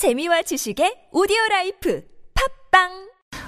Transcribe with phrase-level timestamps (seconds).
[0.00, 2.00] 재미와 지식의 오디오 라이프
[2.72, 2.88] 팟빵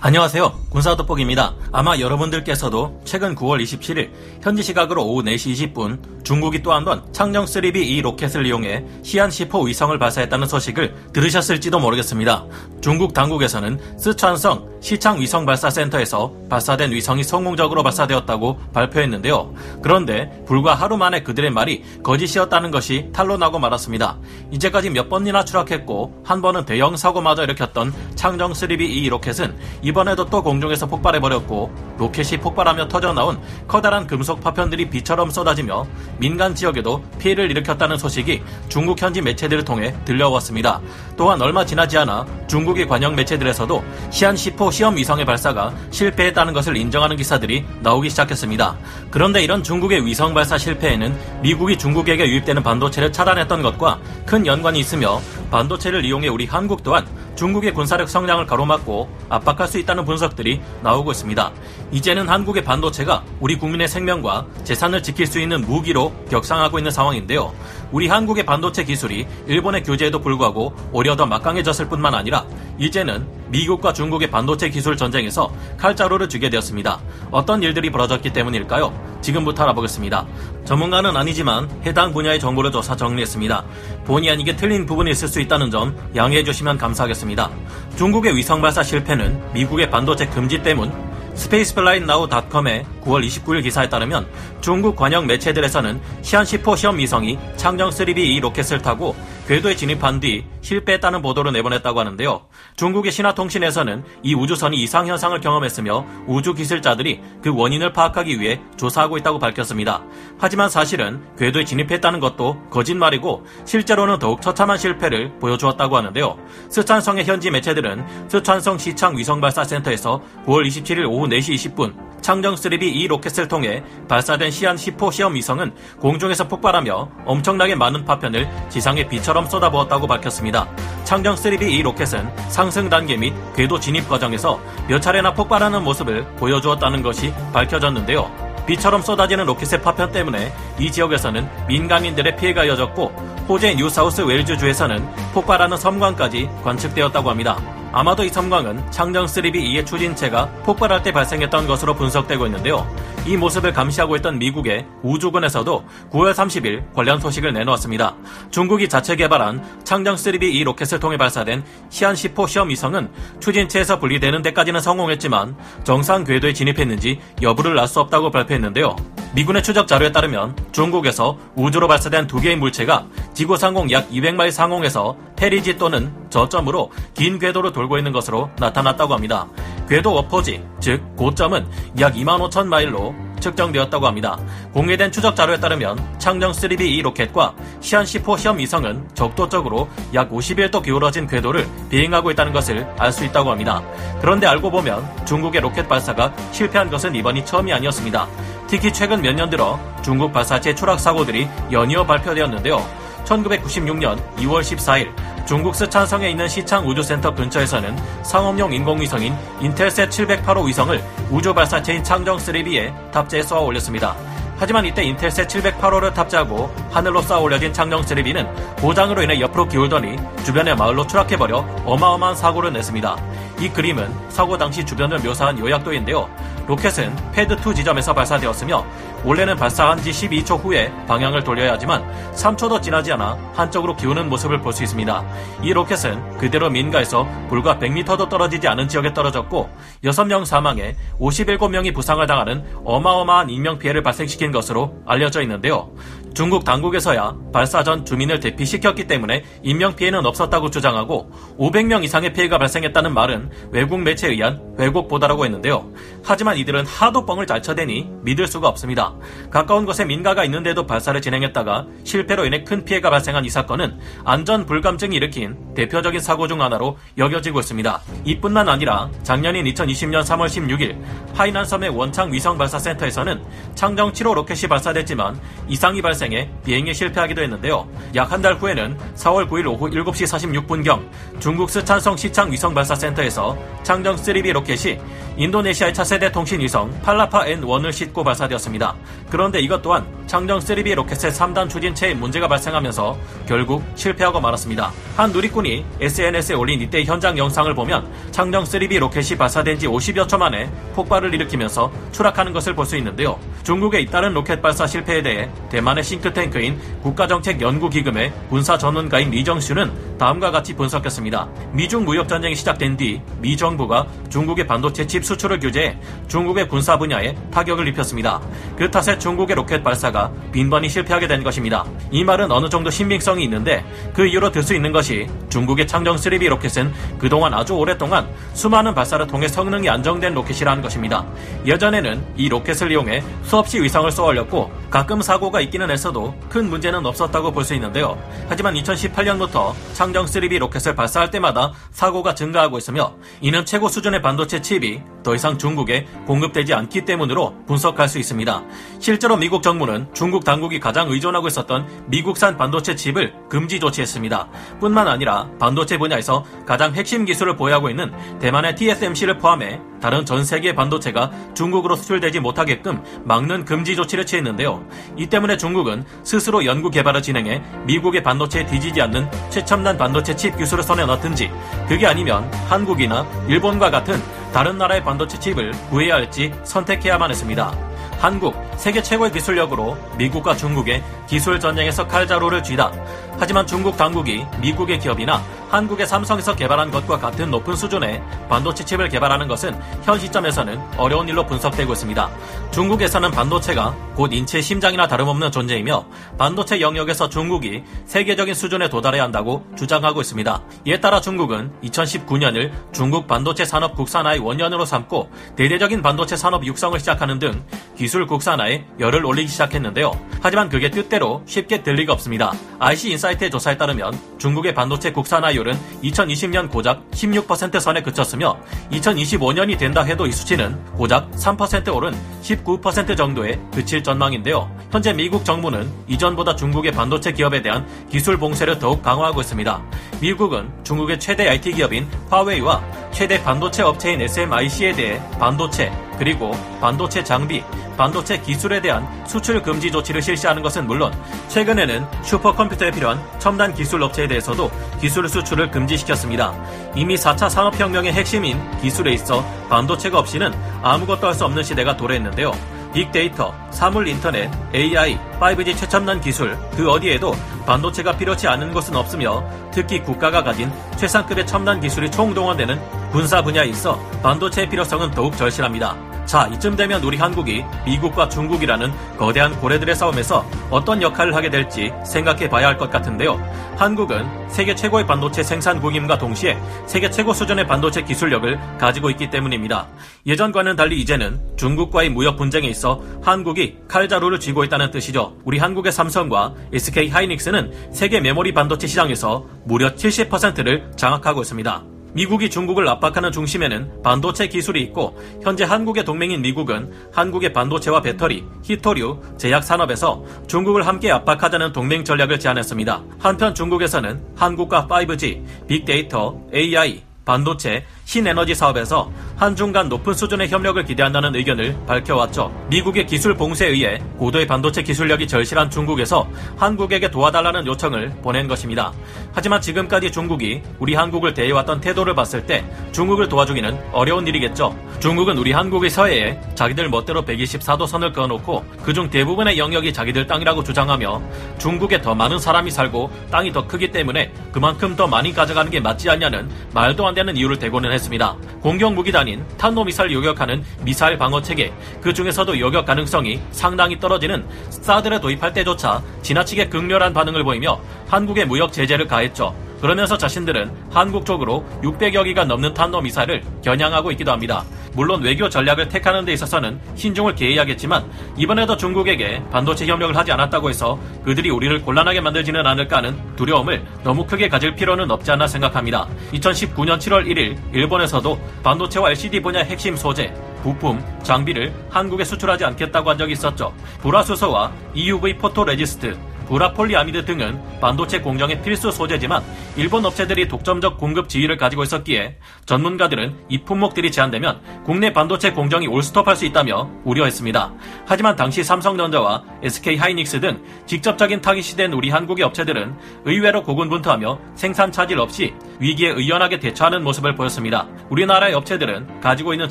[0.02, 0.52] 안녕하세요.
[0.68, 1.54] 군사돋보기입니다.
[1.72, 4.10] 아마 여러분들께서도 최근 9월 27일
[4.42, 9.30] 현지 시각으로 오후 4시 20분 중국이 또 한 번 창정 3B E 로켓을 이용해 시안
[9.30, 12.44] 10호 위성을 발사했다는 소식을 들으셨을지도 모르겠습니다.
[12.82, 19.54] 중국 당국에서는 스촨성 시창 위성 발사 센터에서 발사된 위성이 성공적으로 발사되었다고 발표했는데요.
[19.80, 24.18] 그런데 불과 하루 만에 그들의 말이 거짓이었다는 것이 탄로나고 말았습니다.
[24.50, 30.42] 이제까지 몇 번이나 추락했고 한 번은 대형 사고마저 일으켰던 창정 3B E 로켓은 이번에도 또
[30.42, 35.86] 공중에서 폭발해 버렸고 로켓이 폭발하며 터져 나온 커다란 금속 파편들이 비처럼 쏟아지며
[36.18, 40.80] 민간 지역에도 피해를 일으켰다는 소식이 중국 현지 매체들을 통해 들려왔습니다.
[41.16, 47.16] 또한 얼마 지나지 않아 중국의 관영 매체들에서도 시안 10호 시험 위성의 발사가 실패했다는 것을 인정하는
[47.16, 48.76] 기사들이 나오기 시작했습니다.
[49.10, 55.20] 그런데 이런 중국의 위성 발사 실패에는 미국이 중국에게 유입되는 반도체를 차단했던 것과 큰 연관이 있으며
[55.50, 61.52] 반도체를 이용해 우리 한국 또한 중국의 군사력 성장을 가로막고 압박할 수 있다는 분석들이 나오고 있습니다.
[61.92, 67.52] 이제는 한국의 반도체가 우리 국민의 생명과 재산을 지킬 수 있는 무기로 격상하고 있는 상황인데요.
[67.90, 72.46] 우리 한국의 반도체 기술이 일본의 규제에도 불구하고 오히려 더 막강해졌을 뿐만 아니라
[72.78, 76.98] 이제는 미국과 중국의 반도체 기술 전쟁에서 칼자루를 쥐게 되었습니다.
[77.30, 78.92] 어떤 일들이 벌어졌기 때문일까요?
[79.20, 80.26] 지금부터 알아보겠습니다.
[80.64, 83.64] 전문가는 아니지만 해당 분야의 정보를 조사 정리했습니다.
[84.06, 87.50] 본의 아니게 틀린 부분이 있을 수 있다는 점 양해해 주시면 감사하겠습니다.
[87.96, 94.26] 중국의 위성 발사 실패는 미국의 반도체 금지 때문 스페이스플라이트나우닷컴의 9월 29일 기사에 따르면
[94.60, 99.16] 중국 관영 매체들에서는 시안 10호 시험 위성이 창정 3B E 로켓을 타고
[99.48, 102.42] 궤도에 진입한 뒤 실패했다는 보도를 내보냈다고 하는데요.
[102.76, 109.40] 중국의 신화통신에서는 이 우주선이 이상 현상을 경험했으며 우주 기술자들이 그 원인을 파악하기 위해 조사하고 있다고
[109.40, 110.04] 밝혔습니다.
[110.38, 116.38] 하지만 사실은 궤도에 진입했다는 것도 거짓말이고 실제로는 더욱 처참한 실패를 보여주었다고 하는데요.
[116.70, 123.48] 스촨성의 현지 매체들은 스촨성 시창 위성발사센터에서 9월 27일 오후 4시 20분 창정 3B 이 로켓을
[123.48, 130.68] 통해 발사된 시안 10호 시험 위성은 공중에서 폭발하며 엄청나게 많은 파편을 지상에 비처럼 쏟아부었다고 밝혔습니다.
[131.04, 137.02] 창정 3B E 로켓은 상승 단계 및 궤도 진입 과정에서 몇 차례나 폭발하는 모습을 보여주었다는
[137.02, 138.52] 것이 밝혀졌는데요.
[138.66, 143.06] 비처럼 쏟아지는 로켓의 파편 때문에 이 지역에서는 민간인들의 피해가 이어졌고
[143.48, 147.81] 호주의 뉴사우스 웨일즈주에서는 폭발하는 섬광까지 관측되었다고 합니다.
[147.92, 152.86] 아마도 이 섬광은 창정 3B E의 추진체가 폭발할 때 발생했던 것으로 분석되고 있는데요.
[153.24, 158.16] 이 모습을 감시하고 있던 미국의 우주군에서도 9월 30일 관련 소식을 내놓았습니다.
[158.50, 164.42] 중국이 자체 개발한 창정 3B 2 로켓을 통해 발사된 시안 10호 시험 위성은 추진체에서 분리되는
[164.42, 168.96] 데까지는 성공했지만 정상 궤도에 진입했는지 여부를 알 수 없다고 발표했는데요.
[169.34, 175.16] 미군의 추적 자료에 따르면 중국에서 우주로 발사된 두 개의 물체가 지구 상공 약 200마일 상공에서
[175.36, 179.46] 페리지 또는 저점으로 긴 궤도로 돌고 있는 것으로 나타났다고 합니다.
[179.92, 181.66] 궤도 어퍼지, 즉 고점은
[182.00, 184.38] 약 2만 5천 마일로 측정되었다고 합니다.
[184.72, 190.82] 공개된 추적 자료에 따르면 창정 3B 이 로켓과 시안 10호 시험 위성은 적도적으로 약 51도
[190.82, 193.82] 기울어진 궤도를 비행하고 있다는 것을 알 수 있다고 합니다.
[194.22, 198.26] 그런데 알고 보면 중국의 로켓 발사가 실패한 것은 이번이 처음이 아니었습니다.
[198.68, 203.01] 특히 최근 몇 년 들어 중국 발사체 추락 사고들이 연이어 발표되었는데요.
[203.24, 205.12] 1996년 2월 14일
[205.46, 213.10] 중국 스촨성에 있는 시창 우주센터 근처에서는 상업용 인공위성인 인텔셋 708호 위성을 우주 발사체인 창정 3B에
[213.10, 214.16] 탑재해 쏘아 올렸습니다.
[214.56, 220.76] 하지만 이때 인텔셋 708호를 탑재하고 하늘로 쏘아 올려진 창정 3B는 고장으로 인해 옆으로 기울더니 주변의
[220.76, 223.16] 마을로 추락해버려 어마어마한 사고를 냈습니다.
[223.58, 226.28] 이 그림은 사고 당시 주변을 묘사한 요약도인데요.
[226.66, 228.84] 로켓은 패드2 지점에서 발사되었으며
[229.24, 232.02] 원래는 발사한 지 12초 후에 방향을 돌려야 하지만
[232.34, 235.24] 3초도 지나지 않아 한쪽으로 기우는 모습을 볼 수 있습니다.
[235.62, 239.68] 이 로켓은 그대로 민가에서 불과 100m도 떨어지지 않은 지역에 떨어졌고
[240.02, 245.90] 6명 사망에 57명이 부상을 당하는 어마어마한 인명피해를 발생시킨 것으로 알려져 있는데요.
[246.34, 253.12] 중국 당국에서야 발사 전 주민을 대피시켰기 때문에 인명 피해는 없었다고 주장하고 500명 이상의 피해가 발생했다는
[253.12, 255.92] 말은 외국 매체에 의한 왜곡보다라고 했는데요.
[256.24, 259.14] 하지만 이들은 하도 뻥을 잘 쳐대니 믿을 수가 없습니다.
[259.50, 265.14] 가까운 곳에 민가가 있는데도 발사를 진행했다가 실패로 인해 큰 피해가 발생한 이 사건은 안전 불감증이
[265.16, 268.00] 일으킨 대표적인 사고 중 하나로 여겨지고 있습니다.
[268.24, 270.96] 이뿐만 아니라 작년인 2020년 3월 16일
[271.34, 273.42] 하이난 섬의 원창 위성 발사 센터에서는
[273.74, 275.38] 창정 7호 로켓이 발사됐지만
[275.68, 277.88] 이상이 발생 발생해 비행에 실패하기도 했는데요.
[278.14, 281.00] 약 한 달 후에는 4월 9일 오후 7시 46분경
[281.40, 284.98] 중국 스촨성 시창 위성 발사센터에서 창정 3B 로켓이
[285.36, 288.94] 인도네시아의 차세대 통신 위성 팔라파 N1을 싣고 발사되었습니다.
[289.30, 294.90] 그런데 이것 또한 창정 3B 로켓의 3단 추진체에 문제가 발생하면서 결국 실패하고 말았습니다.
[295.14, 300.38] 한 누리꾼이 SNS에 올린 이때 현장 영상을 보면 창정 3B 로켓이 발사된 지 50여 초
[300.38, 303.38] 만에 폭발을 일으키면서 추락하는 것을 볼 수 있는데요.
[303.62, 310.76] 중국의 잇따른 로켓 발사 실패에 대해 대만의 싱크탱크인 국가정책연구기금의 군사 전문가인 리정 슈는 다음과 같이
[310.76, 311.48] 분석했습니다.
[311.72, 315.98] 미중 무역 전쟁이 시작된 뒤 미 정부가 중국의 반도체 칩 수출을 규제해
[316.28, 318.40] 중국의 군사 분야에 타격을 입혔습니다.
[318.76, 321.84] 그 탓에 중국의 로켓 발사가 빈번히 실패하게 된 것입니다.
[322.12, 323.84] 이 말은 어느 정도 신빙성이 있는데
[324.14, 329.26] 그 이유로 들 수 있는 것이 중국의 창정 3B 로켓은 그동안 아주 오랫동안 수많은 발사를
[329.26, 331.26] 통해 성능이 안정된 로켓이라는 것입니다.
[331.66, 337.50] 예전에는 이 로켓을 이용해 수없이 위성을 쏘아 올렸고 가끔 사고가 있기는 했어도 큰 문제는 없었다고
[337.50, 338.16] 볼 수 있는데요.
[338.48, 345.02] 하지만 2018년부터 창정 3B 로켓을 발사할 때마다 사고가 증가하고 있으며 이는 최고 수준의 반도체 칩이
[345.22, 348.62] 더 이상 중국에 공급되지 않기 때문으로 분석할 수 있습니다.
[348.98, 354.48] 실제로 미국 정부는 중국 당국이 가장 의존하고 있었던 미국산 반도체 칩을 금지 조치했습니다.
[354.80, 360.74] 뿐만 아니라 반도체 분야에서 가장 핵심 기술을 보유하고 있는 대만의 TSMC를 포함해 다른 전 세계
[360.74, 364.84] 반도체가 중국으로 수출되지 못하게끔 막는 금지 조치를 취했는데요.
[365.16, 370.82] 이 때문에 중국은 스스로 연구 개발을 진행해 미국의 반도체에 뒤지지 않는 최첨단 반도체 칩 기술을
[370.82, 371.50] 손에 넣든지
[371.88, 374.20] 그게 아니면 한국이나 일본과 같은
[374.52, 377.72] 다른 나라의 반도체 칩을 구해야 할지 선택해야만 했습니다.
[378.18, 382.92] 한국 세계 최고의 기술력으로 미국과 중국의 기술 전쟁에서 칼자루를 쥐다.
[383.38, 385.42] 하지만 중국 당국이 미국의 기업이나
[385.72, 391.46] 한국의 삼성에서 개발한 것과 같은 높은 수준의 반도체 칩을 개발하는 것은 현 시점에서는 어려운 일로
[391.46, 392.30] 분석되고 있습니다.
[392.72, 396.04] 중국에서는 반도체가 곧 인체의 심장이나 다름없는 존재이며
[396.36, 400.62] 반도체 영역에서 중국이 세계적인 수준에 도달해야 한다고 주장하고 있습니다.
[400.84, 407.38] 이에 따라 중국은 2019년을 중국 반도체 산업 국산화의 원년으로 삼고 대대적인 반도체 산업 육성을 시작하는
[407.38, 407.64] 등
[407.96, 410.12] 기술 국산화에 열을 올리기 시작했는데요.
[410.42, 412.52] 하지만 그게 뜻대로 쉽게 될 리가 없습니다.
[412.78, 418.58] IC 인 사이트의 조사에 따르면 중국의 반도체 국산화율은 2020년 고작 16% 선에 그쳤으며
[418.90, 424.68] 2025년이 된다 해도 이 수치는 고작 3% 오른 19% 정도에 그칠 전망인데요.
[424.90, 429.82] 현재 미국 정부는 이전보다 중국의 반도체 기업에 대한 기술 봉쇄를 더욱 강화하고 있습니다.
[430.20, 432.82] 미국은 중국의 최대 IT 기업인 화웨이와
[433.12, 437.62] 최대 반도체 업체인 SMIC에 대해 반도체 그리고 반도체 장비,
[437.96, 441.12] 반도체 기술에 대한 수출 금지 조치를 실시하는 것은 물론
[441.48, 446.54] 최근에는 슈퍼컴퓨터에 필요한 첨단 기술 업체에 대해서도 기술 수출을 금지시켰습니다.
[446.94, 450.52] 이미 4차 산업혁명의 핵심인 기술에 있어 반도체가 없이는
[450.82, 452.52] 아무것도 할 수 없는 시대가 도래했는데요.
[452.92, 457.34] 빅데이터, 사물 인터넷, AI, 5G 최첨단 기술, 그 어디에도
[457.64, 459.42] 반도체가 필요치 않은 것은 없으며
[459.72, 462.78] 특히 국가가 가진 최상급의 첨단 기술이 총동원되는
[463.10, 466.11] 군사 분야에 있어 반도체의 필요성은 더욱 절실합니다.
[466.32, 472.48] 자, 이쯤 되면 우리 한국이 미국과 중국이라는 거대한 고래들의 싸움에서 어떤 역할을 하게 될지 생각해
[472.48, 473.38] 봐야 할 것 같은데요.
[473.76, 476.56] 한국은 세계 최고의 반도체 생산국임과 동시에
[476.86, 479.88] 세계 최고 수준의 반도체 기술력을 가지고 있기 때문입니다.
[480.24, 485.36] 예전과는 달리 이제는 중국과의 무역 분쟁에 있어 한국이 칼자루를 쥐고 있다는 뜻이죠.
[485.44, 491.91] 우리 한국의 삼성과 SK 하이닉스는 세계 메모리 반도체 시장에서 무려 70%를 장악하고 있습니다.
[492.14, 499.36] 미국이 중국을 압박하는 중심에는 반도체 기술이 있고 현재 한국의 동맹인 미국은 한국의 반도체와 배터리, 히토류,
[499.38, 503.02] 제약 산업에서 중국을 함께 압박하자는 동맹 전략을 제안했습니다.
[503.18, 511.34] 한편 중국에서는 한국과 5G, 빅데이터, AI, 반도체, 신에너지 사업에서 한중 간 높은 수준의 협력을 기대한다는
[511.34, 512.52] 의견을 밝혀왔죠.
[512.68, 518.92] 미국의 기술 봉쇄에 의해 고도의 반도체 기술력이 절실한 중국에서 한국에게 도와달라는 요청을 보낸 것입니다.
[519.32, 524.76] 하지만 지금까지 중국이 우리 한국을 대해왔던 태도를 봤을 때 중국을 도와주기는 어려운 일이겠죠.
[525.00, 531.22] 중국은 우리 한국의 서해에 자기들 멋대로 124도 선을 그어놓고 그중 대부분의 영역이 자기들 땅이라고 주장하며
[531.58, 536.08] 중국에 더 많은 사람이 살고 땅이 더 크기 때문에 그만큼 더 많이 가져가는 게 맞지
[536.10, 538.36] 않냐는 말도 안 되는 이유를 대고는 했습니다.
[538.60, 545.52] 공격 무기단인 탄도미사일 요격하는 미사일 방어 체계, 그 중에서도 요격 가능성이 상당히 떨어지는 사드를 도입할
[545.52, 549.54] 때조차 지나치게 극렬한 반응을 보이며 한국의 무역 제재를 가했죠.
[549.82, 554.64] 그러면서 자신들은 한국 쪽으로 600여 기가 넘는 탄도미사일을 겨냥하고 있기도 합니다.
[554.92, 560.96] 물론 외교 전략을 택하는 데 있어서는 신중을 기해야겠지만 이번에도 중국에게 반도체 협력을 하지 않았다고 해서
[561.24, 566.06] 그들이 우리를 곤란하게 만들지는 않을까 하는 두려움을 너무 크게 가질 필요는 없지 않나 생각합니다.
[566.32, 573.18] 2019년 7월 1일 일본에서도 반도체와 LCD 분야 핵심 소재, 부품, 장비를 한국에 수출하지 않겠다고 한
[573.18, 573.74] 적이 있었죠.
[574.00, 576.16] 불화수소와 EUV photoresist,
[576.52, 579.42] 불화폴리이미드 등은 반도체 공정의 필수 소재지만
[579.74, 586.36] 일본 업체들이 독점적 공급 지위를 가지고 있었기에 전문가들은 이 품목들이 제한되면 국내 반도체 공정이 올스톱할
[586.36, 587.72] 수 있다며 우려했습니다.
[588.04, 594.92] 하지만 당시 삼성전자와 SK 하이닉스 등 직접적인 타깃이 된 우리 한국의 업체들은 의외로 고군분투하며 생산
[594.92, 597.88] 차질 없이 위기에 의연하게 대처하는 모습을 보였습니다.
[598.10, 599.70] 우리나라의 업체들은 가지고 있는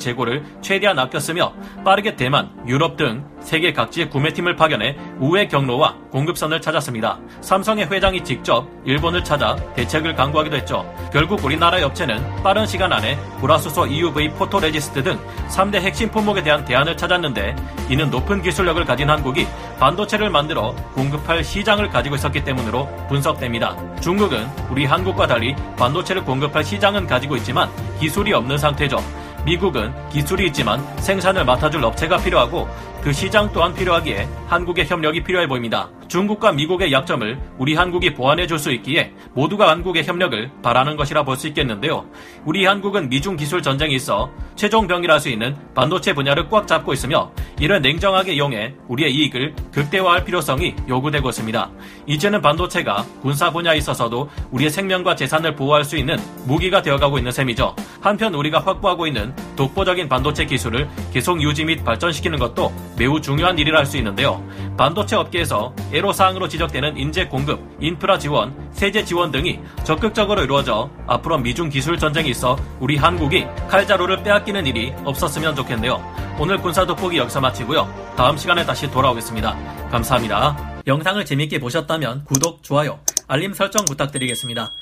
[0.00, 6.60] 재고를 최대한 아껴 쓰며 빠르게 대만, 유럽 등 세계 각지의 구매팀을 파견해 우회 경로와 공급선을
[6.60, 7.18] 찾 았습니다.
[7.40, 10.84] 삼성의 회장이 직접 일본을 찾아 대책을 강구하기도 했죠.
[11.12, 16.96] 결국 우리나라의 업체는 빠른 시간 안에 불화수소 EUV photoresist 등 3대 핵심 품목에 대한 대안을
[16.96, 17.56] 찾았는데
[17.88, 19.46] 이는 높은 기술력을 가진 한국이
[19.78, 23.76] 반도체를 만들어 공급할 시장을 가지고 있었기 때문으로 분석됩니다.
[24.00, 27.68] 중국은 우리 한국과 달리 반도체를 공급할 시장은 가지고 있지만
[28.00, 28.98] 기술이 없는 상태죠.
[29.44, 32.68] 미국은 기술이 있지만 생산을 맡아줄 업체가 필요하고
[33.02, 35.88] 그 시장 또한 필요하기에 한국의 협력이 필요해 보입니다.
[36.06, 41.36] 중국과 미국의 약점을 우리 한국이 보완해 줄 수 있기에 모두가 한국의 협력을 바라는 것이라 볼
[41.36, 42.04] 수 있겠는데요.
[42.44, 47.32] 우리 한국은 미중 기술 전쟁이 있어 최종 병이라 할수 있는 반도체 분야를 꽉 잡고 있으며
[47.58, 51.70] 이를 냉정하게 이용해 우리의 이익을 극대화할 필요성이 요구되고 있습니다.
[52.06, 57.74] 이제는 반도체가 군사 분야에 있어서도 우리의 생명과 재산을 보호할 수 있는 무기가 되어가고 있는 셈이죠.
[58.02, 63.78] 한편 우리가 확보하고 있는 독보적인 반도체 기술을 계속 유지 및 발전시키는 것도 매우 중요한 일이라
[63.78, 64.42] 할 수 있는데요.
[64.76, 71.68] 반도체 업계에서 애로사항으로 지적되는 인재 공급, 인프라 지원, 세제 지원 등이 적극적으로 이루어져 앞으로 미중
[71.68, 76.02] 기술 전쟁이 있어 우리 한국이 칼자루를 빼앗기는 일이 없었으면 좋겠네요.
[76.38, 78.14] 오늘 군사 돋보기 여기서 마치고요.
[78.16, 79.88] 다음 시간에 다시 돌아오겠습니다.
[79.90, 80.80] 감사합니다.
[80.86, 84.72] 영상을 재밌게 보셨다면 구독, 좋아요, 알림 설정 부탁드리겠습니다.